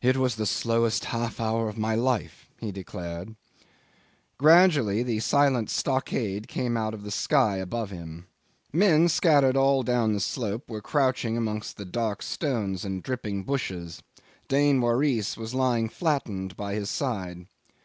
[0.00, 3.34] "It was the slowest half hour in my life," he declared.
[4.38, 8.26] Gradually the silent stockade came out on the sky above him.
[8.72, 14.04] Men scattered all down the slope were crouching amongst the dark stones and dripping bushes.
[14.46, 17.46] Dain Waris was lying flattened by his side.